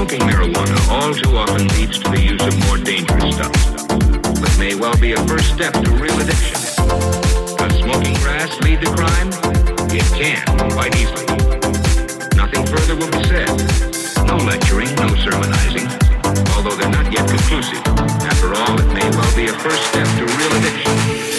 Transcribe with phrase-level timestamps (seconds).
[0.00, 3.52] Smoking marijuana all too often leads to the use of more dangerous stuff.
[4.40, 6.56] But may well be a first step to real addiction.
[7.60, 9.28] Does smoking grass lead to crime?
[9.92, 10.40] It can,
[10.72, 11.26] quite easily.
[12.32, 13.52] Nothing further will be said.
[14.24, 15.84] No lecturing, no sermonizing,
[16.56, 17.84] although they're not yet conclusive.
[18.24, 21.30] After all, it may well be a first step to real addiction.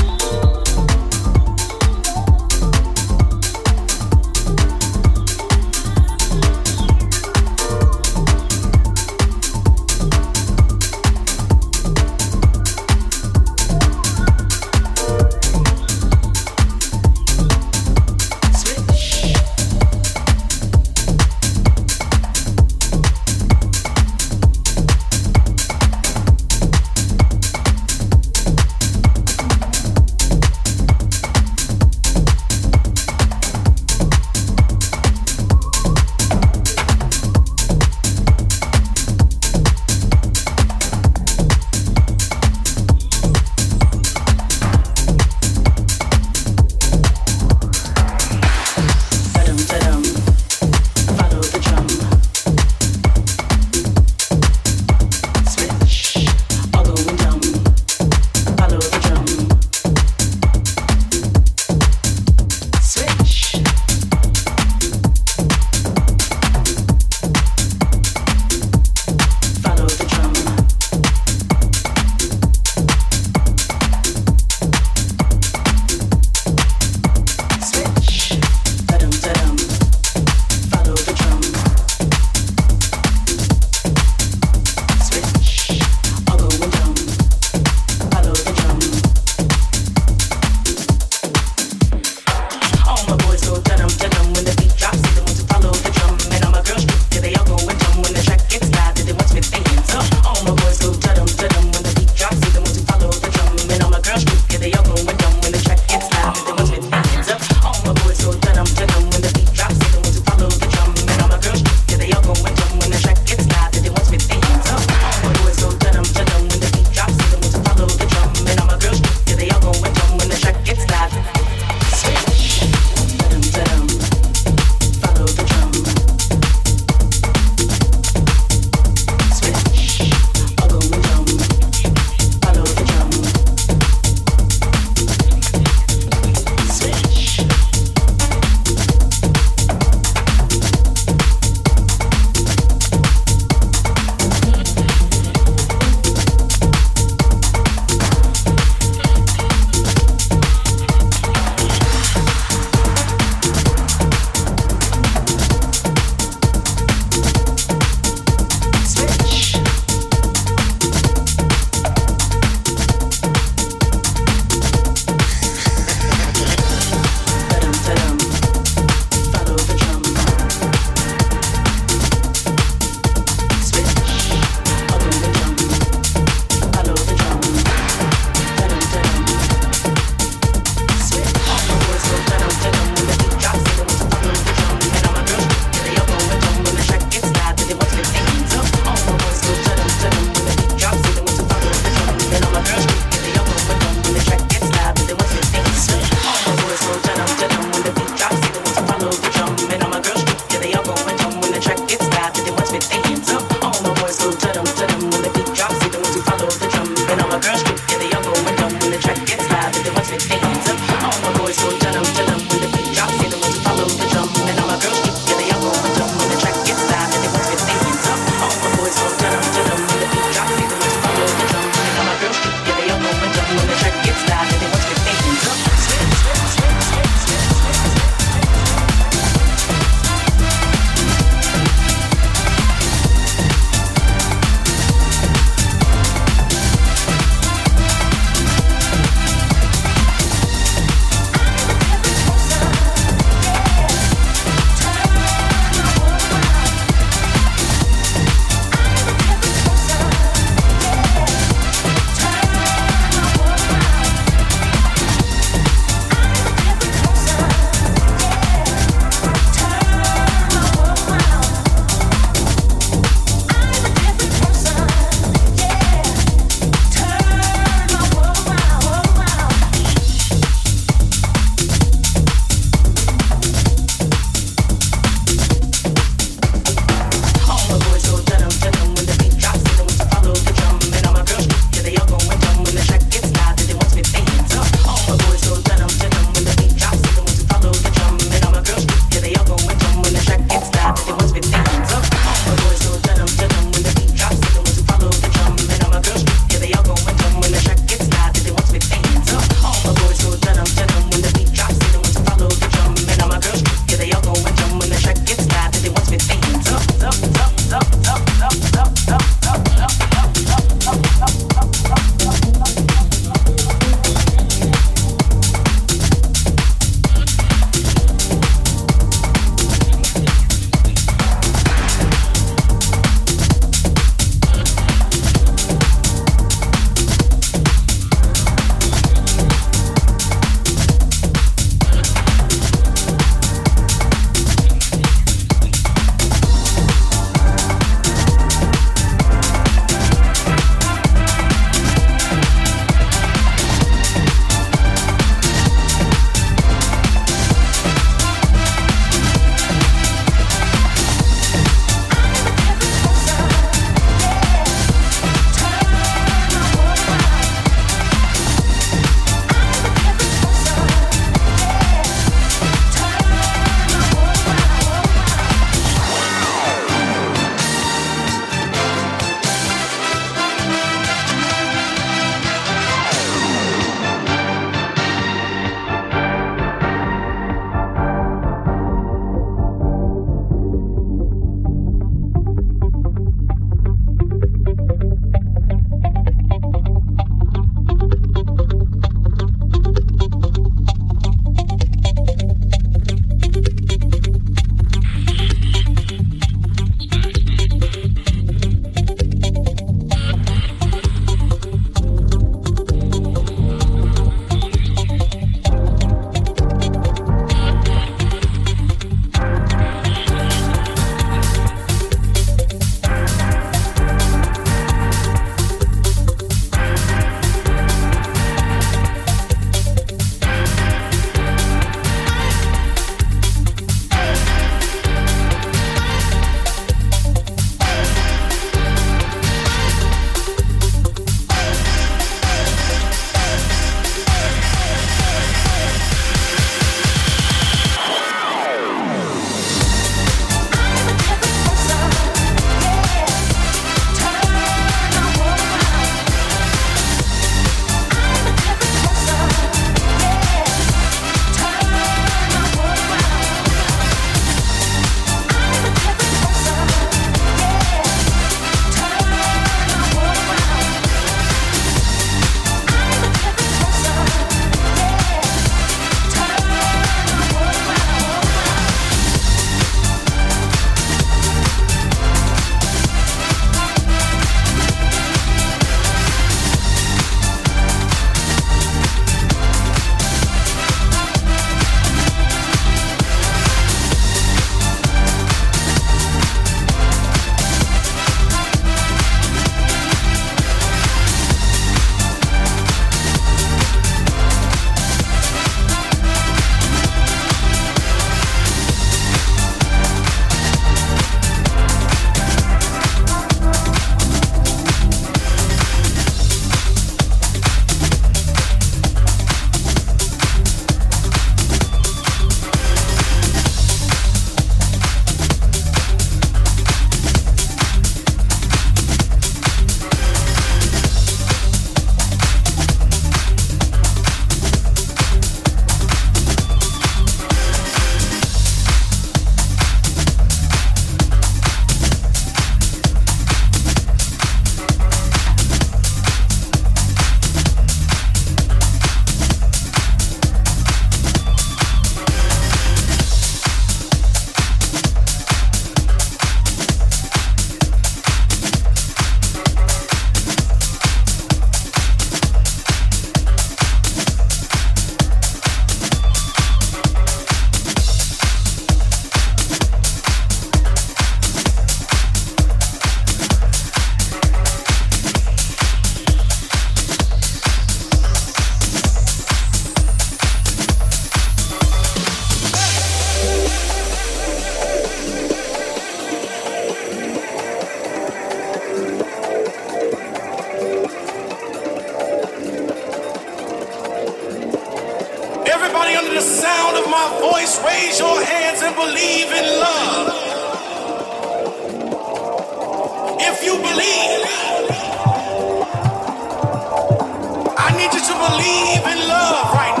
[598.01, 600.00] need you to believe in love right now.